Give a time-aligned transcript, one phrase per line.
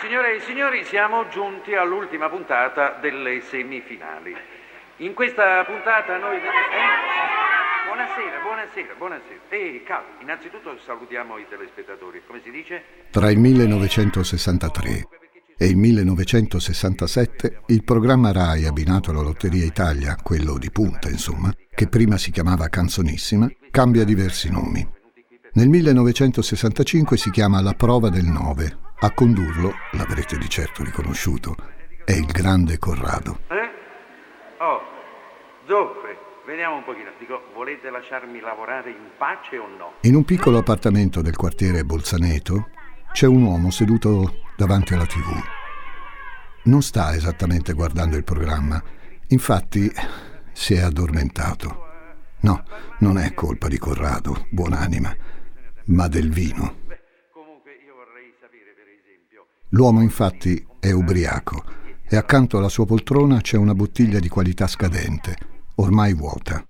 [0.00, 4.36] Signore e signori, siamo giunti all'ultima puntata delle semifinali.
[4.98, 6.36] In questa puntata noi...
[6.36, 6.40] Eh?
[7.86, 9.40] Buonasera, buonasera, buonasera.
[9.48, 12.22] E calma, innanzitutto salutiamo i telespettatori.
[12.26, 12.82] Come si dice?
[13.10, 15.08] Tra il 1963
[15.56, 21.88] e il 1967 il programma RAI abbinato alla Lotteria Italia, quello di punta insomma, che
[21.88, 24.95] prima si chiamava Canzonissima, cambia diversi nomi.
[25.56, 28.76] Nel 1965 si chiama La prova del 9.
[29.00, 31.54] A condurlo, l'avrete di certo riconosciuto,
[32.04, 33.38] è il grande Corrado.
[33.48, 33.70] Eh?
[34.58, 34.80] Oh,
[35.66, 37.08] dunque, vediamo un pochino.
[37.18, 39.92] Dico, volete lasciarmi lavorare in pace o no?
[40.02, 42.68] In un piccolo appartamento del quartiere Bolzaneto
[43.12, 45.42] c'è un uomo seduto davanti alla tv.
[46.64, 48.82] Non sta esattamente guardando il programma,
[49.28, 49.90] infatti
[50.52, 51.84] si è addormentato.
[52.40, 52.62] No,
[52.98, 55.16] non è colpa di Corrado, buonanima,
[55.86, 56.84] ma del vino.
[59.70, 61.64] L'uomo infatti è ubriaco
[62.08, 65.36] e accanto alla sua poltrona c'è una bottiglia di qualità scadente,
[65.76, 66.64] ormai vuota.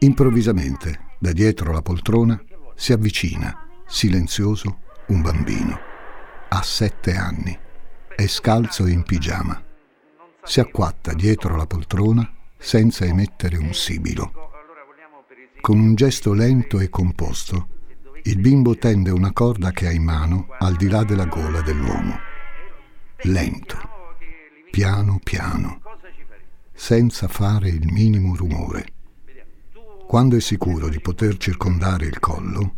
[0.00, 2.42] Improvvisamente, da dietro la poltrona,
[2.74, 5.78] si avvicina, silenzioso, un bambino.
[6.48, 7.58] Ha sette anni,
[8.14, 9.62] è scalzo e in pigiama.
[10.42, 14.50] Si acquatta dietro la poltrona senza emettere un sibilo.
[15.60, 17.68] Con un gesto lento e composto,
[18.26, 22.18] il bimbo tende una corda che ha in mano al di là della gola dell'uomo.
[23.24, 23.76] Lento,
[24.70, 25.82] piano piano,
[26.72, 28.86] senza fare il minimo rumore.
[30.06, 32.76] Quando è sicuro di poter circondare il collo,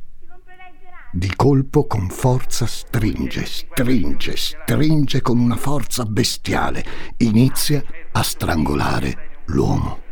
[1.13, 6.85] di colpo con forza stringe, stringe, stringe con una forza bestiale,
[7.19, 10.06] inizia a strangolare l'uomo.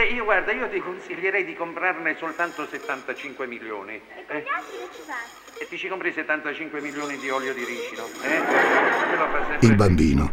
[0.00, 3.96] Beh, io guarda, io ti consiglierei di comprarne soltanto 75 milioni.
[3.96, 4.40] E con eh?
[4.40, 5.62] gli altri che ci fai?
[5.62, 9.66] E ti ci compri 75 milioni di olio di ricino, eh?
[9.66, 10.32] Il bambino,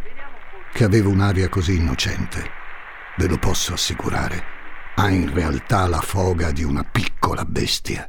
[0.72, 2.50] che aveva un'aria così innocente,
[3.18, 4.42] ve lo posso assicurare,
[4.96, 8.08] ha in realtà la foga di una piccola bestia.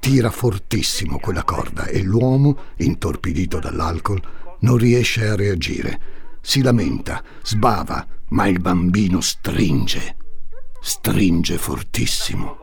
[0.00, 4.20] Tira fortissimo quella corda e l'uomo, intorpidito dall'alcol,
[4.60, 5.98] non riesce a reagire.
[6.42, 10.18] Si lamenta, sbava, ma il bambino stringe.
[10.82, 12.56] Stringe fortissimo.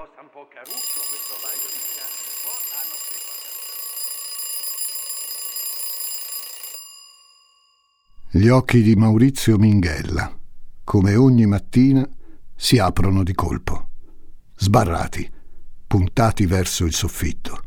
[8.31, 10.35] Gli occhi di Maurizio Minghella,
[10.83, 12.07] come ogni mattina,
[12.55, 13.89] si aprono di colpo,
[14.55, 15.31] sbarrati,
[15.85, 17.61] puntati verso il soffitto.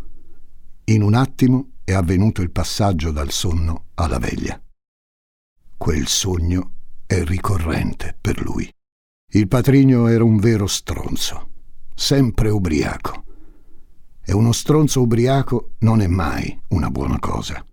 [0.86, 4.60] In un attimo è avvenuto il passaggio dal sonno alla veglia.
[5.76, 6.72] Quel sogno
[7.06, 8.68] è ricorrente per lui.
[9.32, 11.50] Il patrigno era un vero stronzo,
[11.94, 13.24] sempre ubriaco.
[14.24, 17.64] E uno stronzo ubriaco non è mai una buona cosa.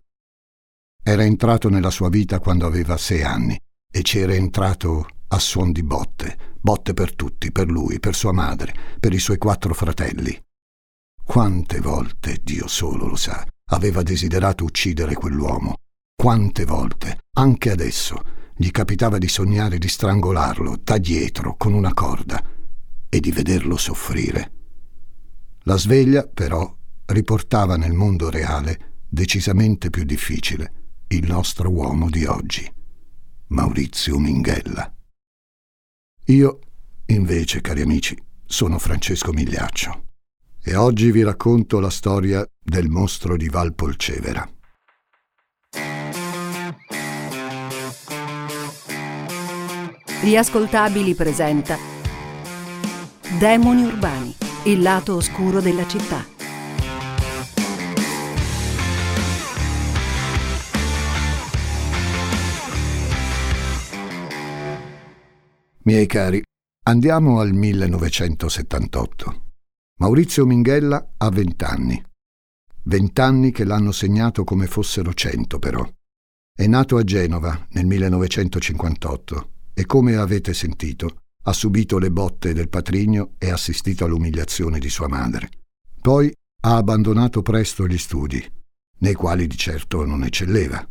[1.02, 3.60] Era entrato nella sua vita quando aveva sei anni
[3.92, 8.76] e c'era entrato a suon di botte, botte per tutti, per lui, per sua madre,
[9.00, 10.40] per i suoi quattro fratelli.
[11.24, 15.78] Quante volte, Dio solo lo sa, aveva desiderato uccidere quell'uomo.
[16.16, 18.22] Quante volte, anche adesso,
[18.58, 22.44] gli capitava di sognare di strangolarlo da dietro con una corda
[23.08, 24.52] e di vederlo soffrire.
[25.62, 26.76] La sveglia, però,
[27.06, 30.74] riportava nel mondo reale, decisamente più difficile,
[31.10, 32.70] il nostro uomo di oggi,
[33.48, 34.94] Maurizio Minghella.
[36.26, 36.60] Io,
[37.06, 40.06] invece, cari amici, sono Francesco Migliaccio
[40.64, 44.50] e oggi vi racconto la storia del mostro di Valpolcevera.
[50.20, 51.78] Riascoltabili presenta
[53.38, 56.26] Demoni urbani, il lato oscuro della città.
[65.84, 66.42] Miei cari,
[66.86, 69.42] andiamo al 1978.
[70.00, 72.04] Maurizio Minghella ha vent'anni.
[72.86, 75.88] Vent'anni che l'hanno segnato come fossero cento, però.
[76.56, 82.68] È nato a Genova nel 1958 e, come avete sentito, ha subito le botte del
[82.68, 85.50] patrigno e assistito all'umiliazione di sua madre.
[86.02, 88.44] Poi ha abbandonato presto gli studi,
[89.02, 90.84] nei quali di certo non eccelleva,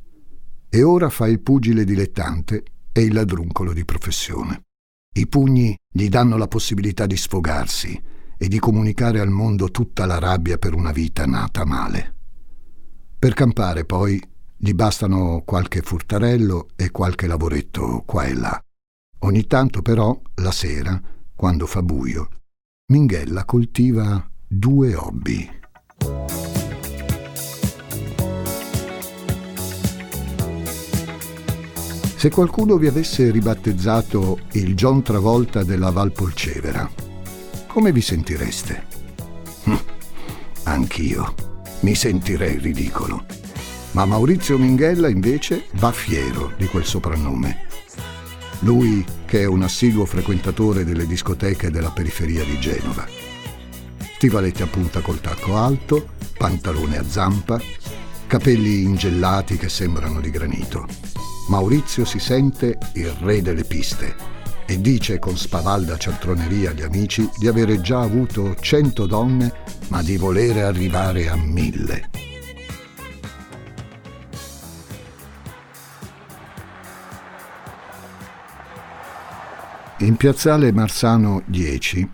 [0.69, 2.63] e ora fa il pugile dilettante
[2.93, 4.63] e il ladruncolo di professione.
[5.17, 8.01] I pugni gli danno la possibilità di sfogarsi
[8.39, 12.15] e di comunicare al mondo tutta la rabbia per una vita nata male.
[13.19, 14.23] Per campare poi
[14.57, 18.61] gli bastano qualche furtarello e qualche lavoretto qua e là.
[19.21, 21.01] Ogni tanto però, la sera,
[21.35, 22.29] quando fa buio,
[22.93, 25.51] Minghella coltiva due hobby.
[32.17, 36.91] Se qualcuno vi avesse ribattezzato il John Travolta della Valpolcevera,
[37.67, 38.87] come vi sentireste?
[39.65, 39.79] Hm,
[40.65, 41.35] anch'io
[41.81, 43.25] mi sentirei ridicolo.
[43.93, 47.66] Ma Maurizio Minghella invece va fiero di quel soprannome.
[48.61, 53.07] Lui che è un assiduo frequentatore delle discoteche della periferia di Genova.
[54.15, 56.09] Stivaletti a punta col tacco alto,
[56.39, 57.61] pantalone a zampa,
[58.27, 60.87] capelli ingellati che sembrano di granito.
[61.49, 64.15] Maurizio si sente il re delle piste
[64.67, 69.53] e dice con spavalda cialtroneria agli amici di avere già avuto cento donne,
[69.89, 72.26] ma di volere arrivare a mille.
[80.07, 82.09] In piazzale Marsano 10,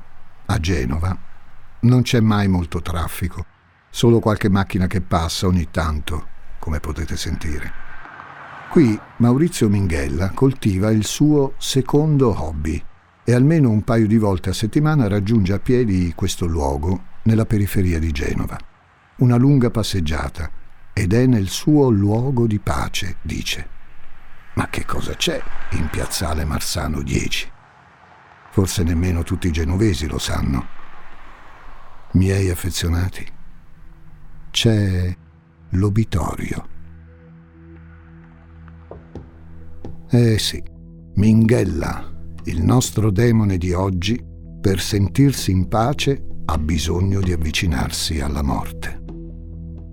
[0.47, 1.15] a Genova,
[1.81, 3.45] non c'è mai molto traffico,
[3.91, 6.27] solo qualche macchina che passa ogni tanto,
[6.59, 7.71] come potete sentire.
[8.71, 12.83] Qui Maurizio Minghella coltiva il suo secondo hobby
[13.25, 17.99] e almeno un paio di volte a settimana raggiunge a piedi questo luogo nella periferia
[17.99, 18.57] di Genova.
[19.17, 20.51] Una lunga passeggiata
[20.95, 23.69] ed è nel suo luogo di pace, dice.
[24.55, 25.39] Ma che cosa c'è
[25.73, 27.52] in piazzale Marsano 10?
[28.53, 30.67] Forse nemmeno tutti i genovesi lo sanno.
[32.13, 33.27] Miei affezionati,
[34.51, 35.17] c'è
[35.71, 36.69] l'obitorio.
[40.11, 40.63] Eh sì,
[41.15, 42.13] Minghella,
[42.45, 44.23] il nostro demone di oggi,
[44.61, 49.03] per sentirsi in pace ha bisogno di avvicinarsi alla morte.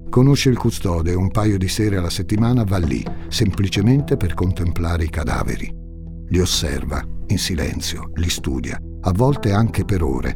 [0.09, 5.05] Conosce il custode e un paio di sere alla settimana va lì, semplicemente per contemplare
[5.05, 5.73] i cadaveri.
[6.27, 10.35] Li osserva, in silenzio, li studia, a volte anche per ore,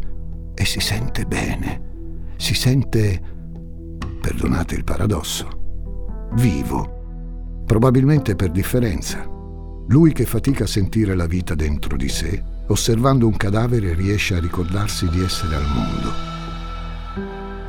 [0.54, 3.22] e si sente bene, si sente,
[4.22, 9.28] perdonate il paradosso, vivo, probabilmente per differenza.
[9.88, 14.40] Lui che fatica a sentire la vita dentro di sé, osservando un cadavere riesce a
[14.40, 16.12] ricordarsi di essere al mondo.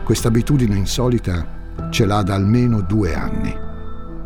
[0.04, 3.52] Questa abitudine insolita ce l'ha da almeno due anni,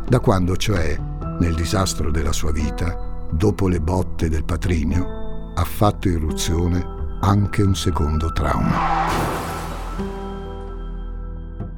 [0.06, 0.96] da quando cioè,
[1.38, 7.74] nel disastro della sua vita, dopo le botte del patrigno, ha fatto irruzione anche un
[7.74, 8.76] secondo trauma.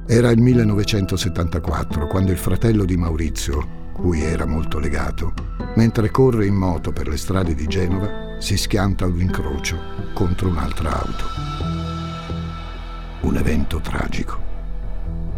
[0.05, 5.33] Era il 1974 quando il fratello di Maurizio, cui era molto legato,
[5.75, 9.77] mentre corre in moto per le strade di Genova, si schianta ad un incrocio
[10.13, 11.25] contro un'altra auto.
[13.21, 14.49] Un evento tragico.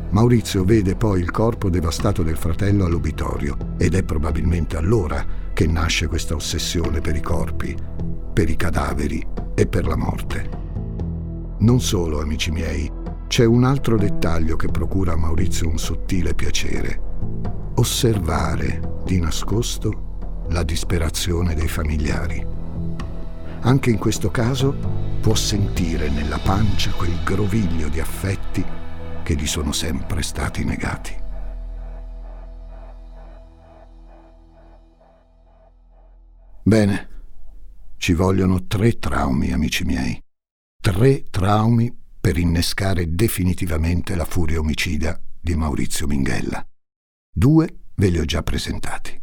[0.09, 6.07] Maurizio vede poi il corpo devastato del fratello all'obitorio ed è probabilmente allora che nasce
[6.07, 7.75] questa ossessione per i corpi,
[8.33, 10.49] per i cadaveri e per la morte.
[11.59, 12.91] Non solo, amici miei,
[13.27, 16.99] c'è un altro dettaglio che procura a Maurizio un sottile piacere.
[17.75, 22.45] Osservare di nascosto la disperazione dei familiari.
[23.61, 24.75] Anche in questo caso
[25.21, 28.63] può sentire nella pancia quel groviglio di affetti
[29.23, 31.22] che gli sono sempre stati negati.
[36.65, 37.09] Bene,
[37.97, 40.17] ci vogliono tre traumi, amici miei.
[40.81, 46.65] Tre traumi per innescare definitivamente la furia omicida di Maurizio Minghella.
[47.35, 49.21] Due ve li ho già presentati.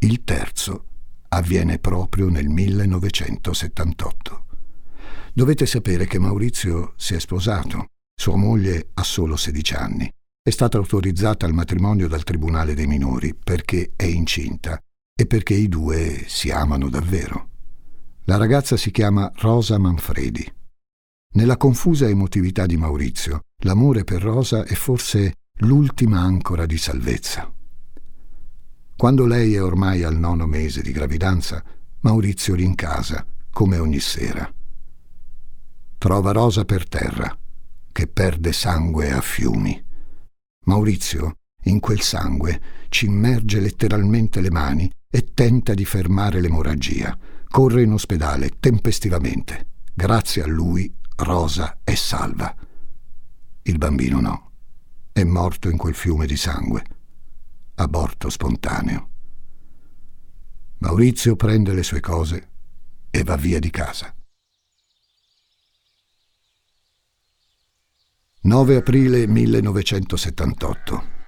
[0.00, 0.84] Il terzo
[1.28, 4.44] avviene proprio nel 1978.
[5.32, 10.12] Dovete sapere che Maurizio si è sposato sua moglie ha solo 16 anni.
[10.42, 14.78] È stata autorizzata al matrimonio dal Tribunale dei minori perché è incinta
[15.20, 17.48] e perché i due si amano davvero.
[18.24, 20.50] La ragazza si chiama Rosa Manfredi.
[21.34, 27.52] Nella confusa emotività di Maurizio, l'amore per Rosa è forse l'ultima ancora di salvezza.
[28.96, 31.62] Quando lei è ormai al nono mese di gravidanza,
[32.00, 34.50] Maurizio rincasa, come ogni sera.
[35.98, 37.38] Trova Rosa per terra
[37.92, 39.84] che perde sangue a fiumi.
[40.64, 47.16] Maurizio, in quel sangue, ci immerge letteralmente le mani e tenta di fermare l'emorragia.
[47.48, 49.66] Corre in ospedale tempestivamente.
[49.92, 52.54] Grazie a lui Rosa è salva.
[53.62, 54.50] Il bambino no.
[55.12, 56.84] È morto in quel fiume di sangue.
[57.74, 59.08] Aborto spontaneo.
[60.78, 62.48] Maurizio prende le sue cose
[63.10, 64.14] e va via di casa.
[68.42, 71.19] 9 aprile 1978.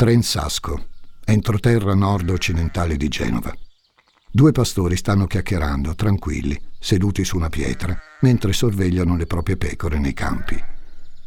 [0.00, 0.86] Trensasco,
[1.26, 3.54] entroterra nord-occidentale di Genova.
[4.32, 10.14] Due pastori stanno chiacchierando, tranquilli, seduti su una pietra, mentre sorvegliano le proprie pecore nei
[10.14, 10.58] campi.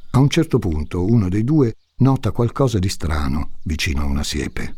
[0.09, 4.75] A un certo punto uno dei due nota qualcosa di strano vicino a una siepe.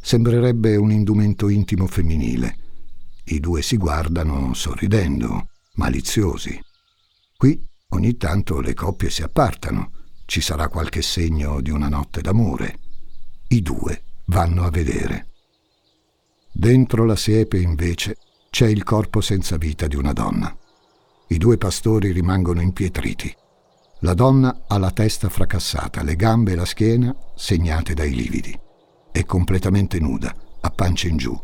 [0.00, 2.56] sembrerebbe un indumento intimo femminile.
[3.24, 6.56] I due si guardano sorridendo, maliziosi.
[7.36, 9.90] Qui ogni tanto le coppie si appartano,
[10.24, 12.78] ci sarà qualche segno di una notte d'amore.
[13.54, 15.28] I due vanno a vedere.
[16.50, 18.16] Dentro la siepe, invece,
[18.50, 20.52] c'è il corpo senza vita di una donna.
[21.28, 23.32] I due pastori rimangono impietriti.
[24.00, 28.58] La donna ha la testa fracassata, le gambe e la schiena segnate dai lividi.
[29.12, 31.40] È completamente nuda, a pancia in giù,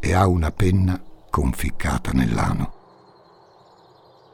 [0.00, 2.74] e ha una penna conficcata nell'ano.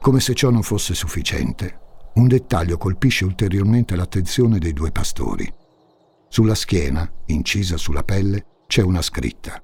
[0.01, 1.79] Come se ciò non fosse sufficiente,
[2.15, 5.67] un dettaglio colpisce ulteriormente l'attenzione dei due pastori.
[6.29, 9.63] Sulla schiena, incisa sulla pelle, c'è una scritta.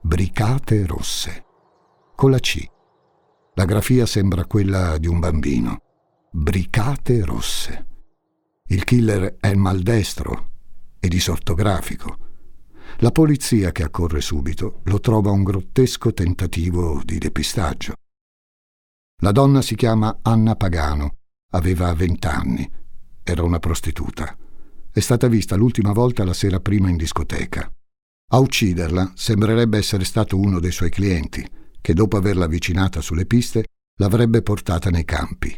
[0.00, 1.44] Bricate rosse.
[2.14, 2.64] Con la C.
[3.54, 5.82] La grafia sembra quella di un bambino
[6.30, 7.86] bricate rosse.
[8.66, 10.50] Il killer è maldestro
[11.00, 12.26] e disortografico.
[12.98, 17.94] La polizia che accorre subito lo trova un grottesco tentativo di depistaggio.
[19.22, 21.16] La donna si chiama Anna Pagano,
[21.52, 22.70] aveva vent'anni,
[23.22, 24.36] era una prostituta.
[24.98, 27.72] È stata vista l'ultima volta la sera prima in discoteca.
[28.32, 31.48] A ucciderla sembrerebbe essere stato uno dei suoi clienti,
[31.80, 33.66] che dopo averla avvicinata sulle piste
[34.00, 35.56] l'avrebbe portata nei campi.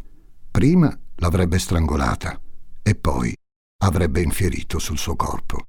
[0.51, 2.39] Prima l'avrebbe strangolata
[2.83, 3.35] e poi
[3.83, 5.69] avrebbe infierito sul suo corpo.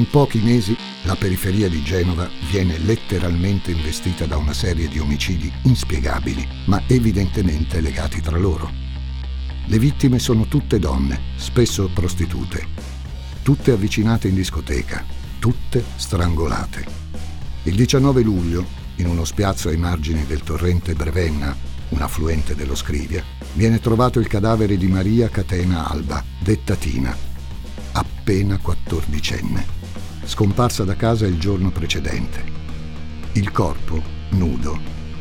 [0.00, 5.52] In pochi mesi la periferia di Genova viene letteralmente investita da una serie di omicidi
[5.64, 8.72] inspiegabili, ma evidentemente legati tra loro.
[9.66, 12.66] Le vittime sono tutte donne, spesso prostitute,
[13.42, 15.04] tutte avvicinate in discoteca,
[15.38, 16.82] tutte strangolate.
[17.64, 18.64] Il 19 luglio,
[18.96, 21.54] in uno spiazzo ai margini del torrente Brevenna,
[21.90, 27.14] un affluente dello Scrivia, viene trovato il cadavere di Maria Catena Alba, detta Tina,
[27.92, 29.79] appena quattordicenne
[30.30, 32.44] scomparsa da casa il giorno precedente.
[33.32, 34.78] Il corpo, nudo,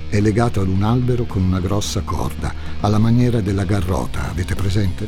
[0.08, 5.08] è legato ad un albero con una grossa corda, alla maniera della garrota, avete presente?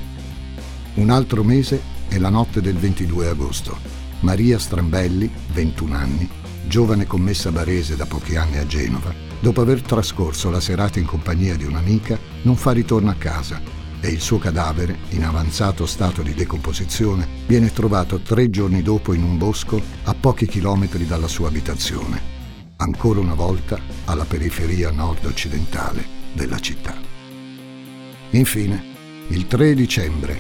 [0.95, 3.77] Un altro mese è la notte del 22 agosto.
[4.21, 6.27] Maria Strambelli, 21 anni,
[6.65, 11.55] giovane commessa barese da pochi anni a Genova, dopo aver trascorso la serata in compagnia
[11.55, 16.33] di un'amica, non fa ritorno a casa e il suo cadavere, in avanzato stato di
[16.33, 22.19] decomposizione, viene trovato tre giorni dopo in un bosco a pochi chilometri dalla sua abitazione,
[22.77, 26.03] ancora una volta alla periferia nord-occidentale
[26.33, 26.95] della città.
[28.31, 28.83] Infine,
[29.29, 30.39] il 3 dicembre,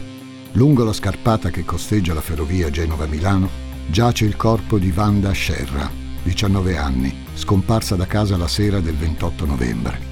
[0.53, 3.49] lungo la scarpata che costeggia la ferrovia Genova-Milano,
[3.87, 5.89] giace il corpo di Wanda Scerra,
[6.23, 10.09] 19 anni, scomparsa da casa la sera del 28 novembre.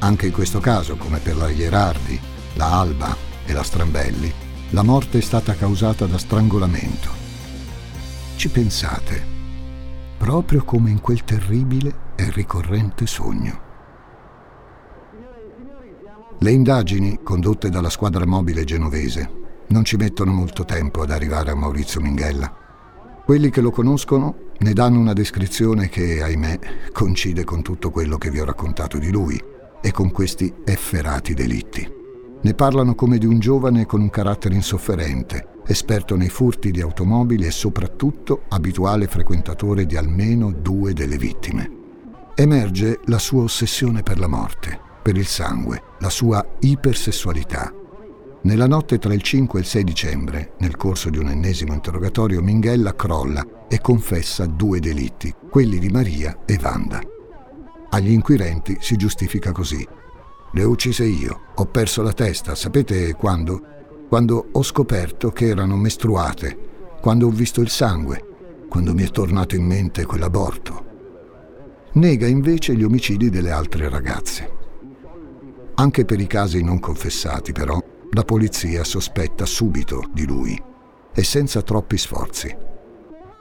[0.00, 4.32] Anche in questo caso, come per la Ierardi, la Alba e la Strambelli,
[4.70, 7.08] la morte è stata causata da strangolamento.
[8.36, 9.22] Ci pensate,
[10.16, 13.62] proprio come in quel terribile e ricorrente sogno.
[16.38, 21.54] Le indagini, condotte dalla squadra mobile genovese, non ci mettono molto tempo ad arrivare a
[21.56, 22.52] Maurizio Minghella.
[23.24, 26.58] Quelli che lo conoscono ne danno una descrizione che, ahimè,
[26.92, 29.42] coincide con tutto quello che vi ho raccontato di lui
[29.80, 32.02] e con questi efferati delitti.
[32.44, 37.46] Ne parlano come di un giovane con un carattere insofferente, esperto nei furti di automobili
[37.46, 41.70] e soprattutto abituale frequentatore di almeno due delle vittime.
[42.34, 47.72] Emerge la sua ossessione per la morte, per il sangue, la sua ipersessualità.
[48.42, 52.42] Nella notte tra il 5 e il 6 dicembre, nel corso di un ennesimo interrogatorio,
[52.42, 57.00] Minghella crolla e confessa due delitti, quelli di Maria e Wanda.
[57.88, 59.88] Agli inquirenti si giustifica così.
[60.54, 61.40] Le ho uccise io.
[61.56, 62.54] Ho perso la testa.
[62.54, 64.06] Sapete quando?
[64.08, 66.56] Quando ho scoperto che erano mestruate,
[67.00, 70.82] quando ho visto il sangue, quando mi è tornato in mente quell'aborto.
[71.94, 74.52] nega invece gli omicidi delle altre ragazze.
[75.74, 80.60] Anche per i casi non confessati, però, la polizia sospetta subito di lui
[81.12, 82.56] e senza troppi sforzi.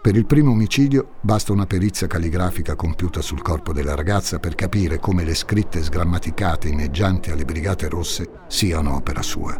[0.03, 4.99] Per il primo omicidio basta una perizia calligrafica compiuta sul corpo della ragazza per capire
[4.99, 9.57] come le scritte sgrammaticate inneggianti alle Brigate Rosse siano opera sua.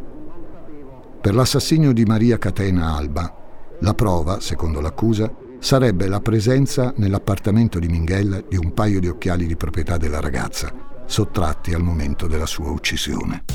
[1.21, 7.87] Per l'assassinio di Maria Catena Alba, la prova, secondo l'accusa, sarebbe la presenza nell'appartamento di
[7.87, 10.73] Minghella di un paio di occhiali di proprietà della ragazza,
[11.05, 13.45] sottratti al momento della sua uccisione.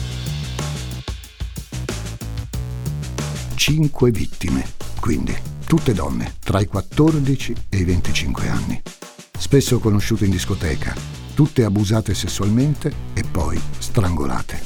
[3.56, 4.64] Cinque vittime,
[5.00, 8.80] quindi, tutte donne, tra i 14 e i 25 anni.
[9.38, 10.94] Spesso conosciute in discoteca,
[11.34, 14.58] tutte abusate sessualmente e poi strangolate.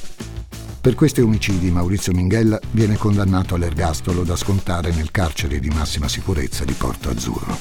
[0.81, 6.65] Per questi omicidi Maurizio Minghella viene condannato all'ergastolo da scontare nel carcere di massima sicurezza
[6.65, 7.59] di Porto Azzurro.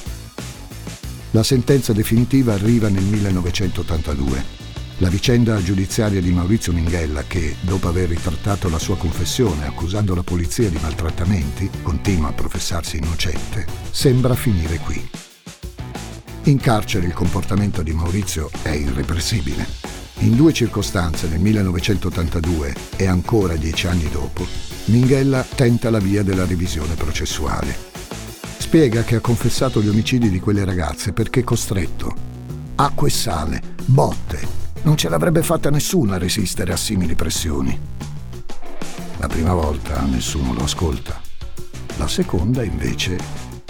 [1.32, 4.61] La sentenza definitiva arriva nel 1982.
[5.02, 10.22] La vicenda giudiziaria di Maurizio Minghella, che, dopo aver ritrattato la sua confessione accusando la
[10.22, 15.04] polizia di maltrattamenti, continua a professarsi innocente, sembra finire qui.
[16.44, 19.66] In carcere il comportamento di Maurizio è irrepressibile.
[20.18, 24.46] In due circostanze, nel 1982 e ancora dieci anni dopo,
[24.84, 27.74] Minghella tenta la via della revisione processuale.
[28.56, 32.14] Spiega che ha confessato gli omicidi di quelle ragazze perché costretto.
[32.76, 34.61] Acqua e sale, botte.
[34.82, 37.78] Non ce l'avrebbe fatta nessuno a resistere a simili pressioni.
[39.18, 41.20] La prima volta nessuno lo ascolta.
[41.98, 43.16] La seconda, invece,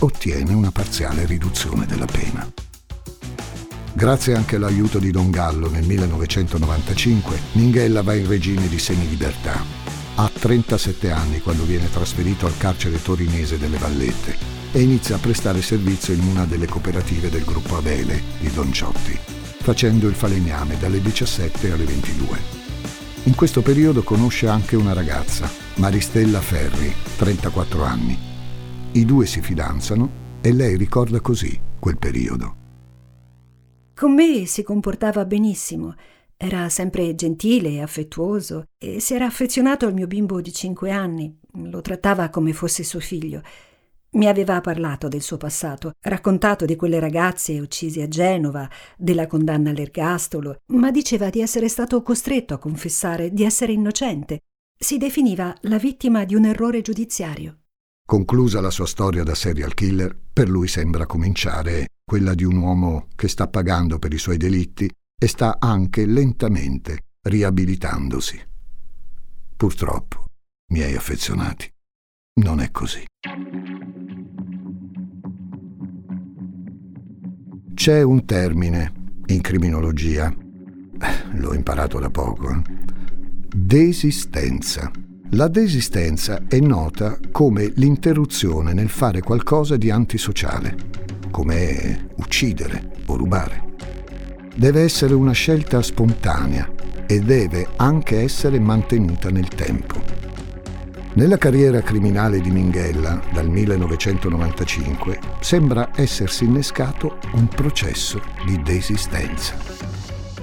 [0.00, 2.50] ottiene una parziale riduzione della pena.
[3.92, 9.62] Grazie anche all'aiuto di Don Gallo nel 1995, Minghella va in regime di semilibertà.
[10.14, 14.34] Ha 37 anni quando viene trasferito al carcere torinese delle Vallette
[14.72, 19.18] e inizia a prestare servizio in una delle cooperative del gruppo Abele di Don Ciotti,
[19.62, 22.38] facendo il falegname dalle 17 alle 22.
[23.24, 28.18] In questo periodo conosce anche una ragazza, Maristella Ferri, 34 anni.
[28.90, 32.56] I due si fidanzano e lei ricorda così quel periodo.
[33.94, 35.94] Con me si comportava benissimo,
[36.36, 41.32] era sempre gentile e affettuoso e si era affezionato al mio bimbo di cinque anni,
[41.52, 43.42] lo trattava come fosse suo figlio.
[44.14, 49.70] Mi aveva parlato del suo passato, raccontato di quelle ragazze uccise a Genova, della condanna
[49.70, 54.40] all'ergastolo, ma diceva di essere stato costretto a confessare di essere innocente.
[54.78, 57.60] Si definiva la vittima di un errore giudiziario.
[58.06, 63.06] Conclusa la sua storia da serial killer, per lui sembra cominciare quella di un uomo
[63.16, 68.38] che sta pagando per i suoi delitti e sta anche lentamente riabilitandosi.
[69.56, 70.26] Purtroppo,
[70.72, 71.72] miei affezionati,
[72.40, 73.06] non è così.
[77.82, 78.92] C'è un termine
[79.26, 80.32] in criminologia,
[81.32, 82.62] l'ho imparato da poco,
[83.52, 84.88] desistenza.
[85.30, 90.76] La desistenza è nota come l'interruzione nel fare qualcosa di antisociale
[91.32, 93.74] come uccidere o rubare.
[94.54, 96.70] Deve essere una scelta spontanea
[97.04, 100.11] e deve anche essere mantenuta nel tempo.
[101.14, 109.54] Nella carriera criminale di Minghella, dal 1995, sembra essersi innescato un processo di desistenza.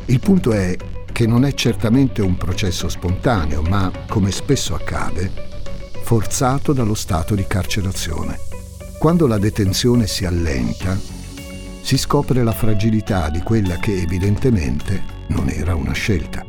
[0.06, 0.78] Il punto è
[1.12, 5.32] che non è certamente un processo spontaneo, ma, come spesso accade,
[6.04, 8.38] forzato dallo stato di carcerazione.
[9.00, 10.96] Quando la detenzione si allenta,
[11.82, 16.49] si scopre la fragilità di quella che evidentemente non era una scelta.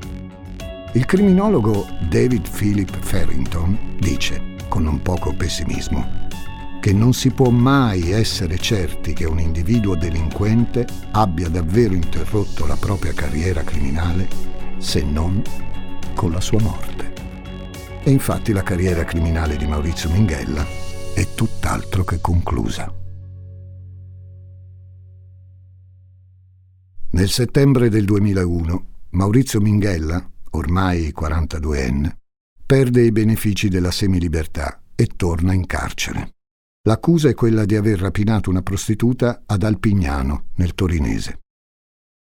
[0.93, 6.27] Il criminologo David Philip Farrington dice, con non poco pessimismo,
[6.81, 12.75] che non si può mai essere certi che un individuo delinquente abbia davvero interrotto la
[12.75, 14.29] propria carriera criminale
[14.79, 15.41] se non
[16.15, 17.13] con la sua morte.
[18.03, 20.67] E infatti la carriera criminale di Maurizio Minghella
[21.15, 22.93] è tutt'altro che conclusa.
[27.11, 32.17] Nel settembre del 2001 Maurizio Minghella, ormai 42enne,
[32.65, 36.35] perde i benefici della semilibertà e torna in carcere.
[36.83, 41.41] L'accusa è quella di aver rapinato una prostituta ad Alpignano, nel Torinese.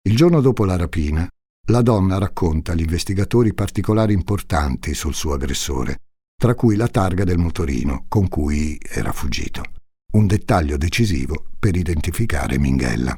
[0.08, 1.28] Il giorno dopo la rapina,
[1.70, 6.00] la donna racconta agli investigatori particolari importanti sul suo aggressore
[6.38, 9.64] tra cui la targa del motorino con cui era fuggito.
[10.14, 13.18] Un dettaglio decisivo per identificare Minghella.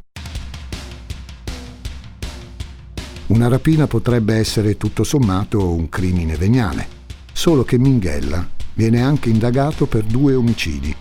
[3.28, 6.88] Una rapina potrebbe essere tutto sommato un crimine veniale,
[7.34, 10.96] solo che Minghella viene anche indagato per due omicidi,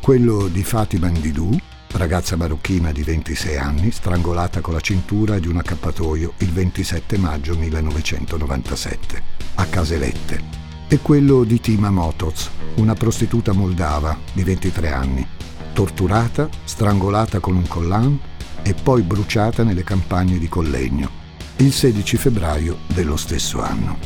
[0.00, 1.56] quello di Fatima Ndidou
[1.92, 7.56] ragazza marocchina di 26 anni, strangolata con la cintura di un accappatoio il 27 maggio
[7.56, 9.22] 1997,
[9.54, 10.58] a Caselette.
[10.88, 15.26] E quello di Tima Motoz, una prostituta moldava di 23 anni,
[15.72, 18.18] torturata, strangolata con un collan
[18.62, 21.19] e poi bruciata nelle campagne di Collegno,
[21.60, 23.98] il 16 febbraio dello stesso anno.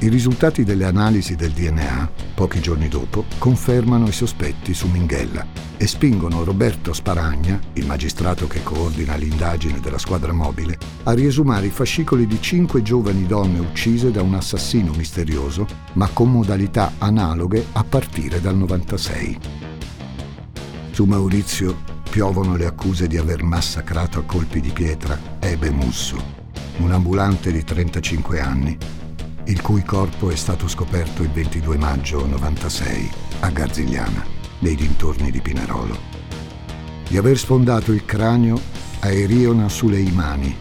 [0.00, 5.46] I risultati delle analisi del DNA, pochi giorni dopo, confermano i sospetti su Minghella
[5.78, 11.70] e spingono Roberto Sparagna, il magistrato che coordina l'indagine della squadra mobile, a riesumare i
[11.70, 17.84] fascicoli di cinque giovani donne uccise da un assassino misterioso, ma con modalità analoghe a
[17.84, 19.38] partire dal 96.
[20.90, 26.35] Su Maurizio piovono le accuse di aver massacrato a colpi di pietra Ebe Musso,
[26.78, 28.78] un ambulante di 35 anni
[29.48, 34.24] il cui corpo è stato scoperto il 22 maggio 96 a Garzigliana,
[34.60, 35.96] nei dintorni di Pinerolo.
[37.08, 38.60] Di aver sfondato il cranio
[39.00, 40.56] a Eriona Suleimani,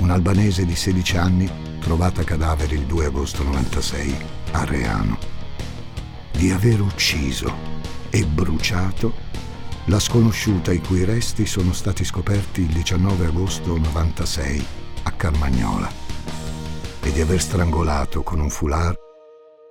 [0.00, 4.16] un albanese di 16 anni trovata cadavere il 2 agosto 96
[4.52, 5.18] a Reano.
[6.32, 7.52] Di aver ucciso
[8.08, 9.12] e bruciato
[9.86, 15.90] la sconosciuta i cui resti sono stati scoperti il 19 agosto 96 a Carmagnola
[17.00, 18.96] e di aver strangolato con un foulard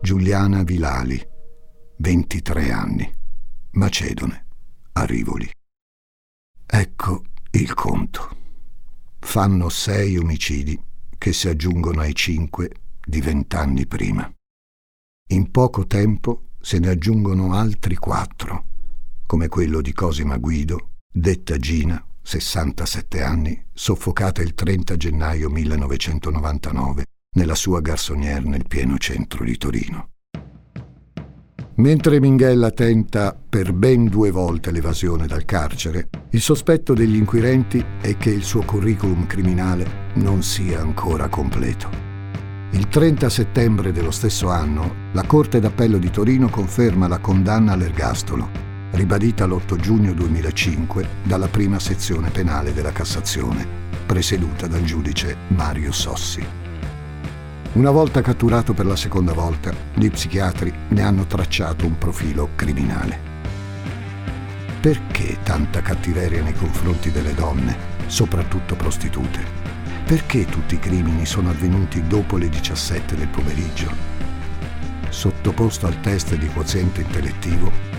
[0.02, 1.20] Giuliana Vilali,
[1.98, 3.12] 23 anni,
[3.72, 4.46] Macedone,
[4.94, 5.50] a Rivoli.
[6.66, 8.38] Ecco il conto.
[9.20, 10.80] Fanno sei omicidi
[11.18, 12.70] che si aggiungono ai cinque
[13.04, 14.32] di vent'anni prima.
[15.30, 18.66] In poco tempo se ne aggiungono altri quattro,
[19.26, 27.04] come quello di Cosima Guido, detta Gina, 67 anni, soffocata il 30 gennaio 1999
[27.36, 30.08] nella sua garçonnière nel pieno centro di Torino.
[31.76, 38.16] Mentre Minghella tenta per ben due volte l'evasione dal carcere, il sospetto degli inquirenti è
[38.16, 41.90] che il suo curriculum criminale non sia ancora completo.
[42.72, 48.73] Il 30 settembre dello stesso anno, la Corte d'Appello di Torino conferma la condanna all'ergastolo,
[48.94, 53.66] ribadita l'8 giugno 2005 dalla prima sezione penale della Cassazione,
[54.06, 56.46] presieduta dal giudice Mario Sossi.
[57.74, 63.32] Una volta catturato per la seconda volta, gli psichiatri ne hanno tracciato un profilo criminale.
[64.80, 67.76] Perché tanta cattiveria nei confronti delle donne,
[68.06, 69.44] soprattutto prostitute?
[70.06, 73.92] Perché tutti i crimini sono avvenuti dopo le 17 del pomeriggio?
[75.10, 77.93] Sottoposto al test di quoziente intellettivo,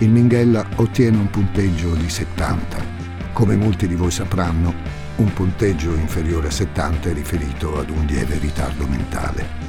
[0.00, 2.96] il Minghella ottiene un punteggio di 70.
[3.32, 4.72] Come molti di voi sapranno,
[5.16, 9.66] un punteggio inferiore a 70 è riferito ad un lieve ritardo mentale.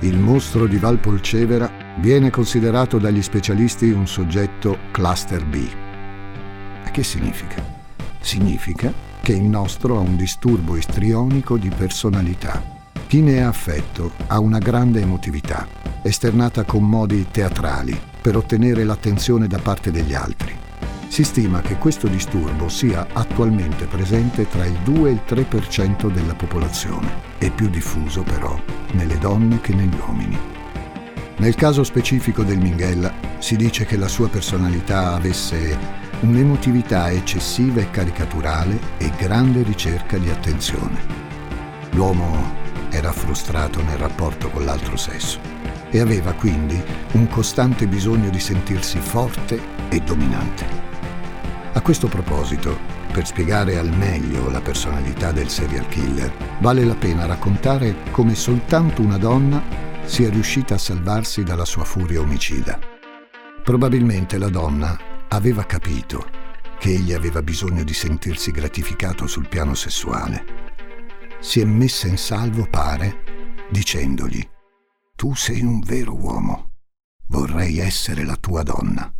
[0.00, 5.64] Il mostro di Valpolcevera viene considerato dagli specialisti un soggetto cluster B.
[6.90, 7.62] Che significa?
[8.18, 12.75] Significa che il nostro ha un disturbo istrionico di personalità.
[13.06, 15.66] Chi ne è affetto ha una grande emotività,
[16.02, 20.64] esternata con modi teatrali, per ottenere l'attenzione da parte degli altri
[21.16, 26.34] si stima che questo disturbo sia attualmente presente tra il 2 e il 3% della
[26.34, 28.60] popolazione e più diffuso però
[28.92, 30.38] nelle donne che negli uomini.
[31.38, 35.78] Nel caso specifico del Minghella si dice che la sua personalità avesse
[36.20, 41.00] un'emotività eccessiva e caricaturale e grande ricerca di attenzione.
[41.92, 42.65] L'uomo
[42.96, 45.38] era frustrato nel rapporto con l'altro sesso
[45.90, 46.82] e aveva quindi
[47.12, 50.66] un costante bisogno di sentirsi forte e dominante.
[51.74, 52.78] A questo proposito,
[53.12, 59.02] per spiegare al meglio la personalità del serial killer, vale la pena raccontare come soltanto
[59.02, 59.62] una donna
[60.04, 62.78] sia riuscita a salvarsi dalla sua furia omicida.
[63.62, 66.28] Probabilmente la donna aveva capito
[66.78, 70.65] che egli aveva bisogno di sentirsi gratificato sul piano sessuale.
[71.40, 74.46] Si è messa in salvo, pare, dicendogli,
[75.14, 76.70] Tu sei un vero uomo,
[77.28, 79.10] vorrei essere la tua donna.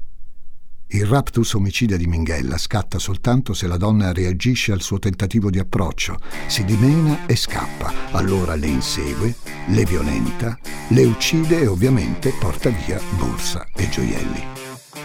[0.89, 5.59] Il raptus omicida di Minghella scatta soltanto se la donna reagisce al suo tentativo di
[5.59, 7.93] approccio, si dimena e scappa.
[8.13, 9.35] Allora le insegue,
[9.67, 10.57] le violenta,
[10.89, 14.45] le uccide e ovviamente porta via borsa e gioielli.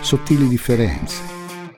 [0.02, 1.22] Sottili differenze.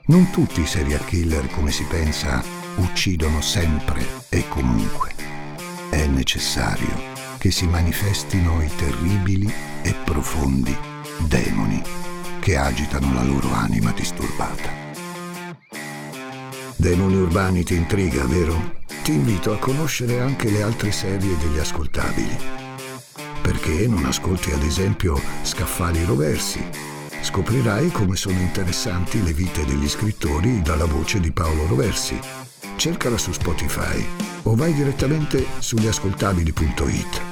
[0.06, 5.12] Non tutti i serial killer, come si pensa, uccidono sempre e comunque.
[5.90, 10.76] È necessario che si manifestino i terribili e profondi
[11.26, 11.82] demoni
[12.40, 14.82] che agitano la loro anima disturbata.
[16.76, 18.82] Demoni urbani ti intriga, vero?
[19.02, 22.36] Ti invito a conoscere anche le altre serie degli ascoltabili.
[23.40, 26.92] Perché non ascolti ad esempio Scaffali Roversi,
[27.24, 32.43] Scoprirai come sono interessanti le vite degli scrittori dalla voce di Paolo Roversi.
[32.76, 34.04] Cercala su Spotify
[34.42, 37.22] o vai direttamente sugliascoltabili.it.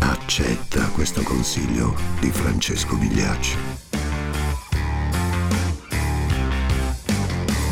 [0.00, 3.56] Accetta questo consiglio di Francesco Migliaccio.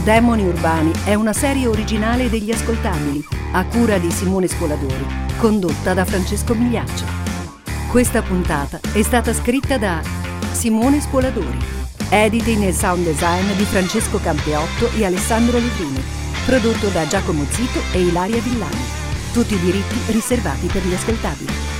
[0.04, 5.04] Demoni Urbani è una serie originale degli ascoltabili, a cura di Simone Spoladori,
[5.38, 7.04] condotta da Francesco Migliaccio.
[7.90, 10.00] Questa puntata è stata scritta da
[10.52, 11.58] Simone Spoladori,
[12.08, 18.02] editing e sound design di Francesco Campeotto e Alessandro Lupini, prodotto da Giacomo Zito e
[18.02, 18.84] Ilaria Villani.
[19.32, 21.75] Tutti i diritti riservati per gli ascoltabili.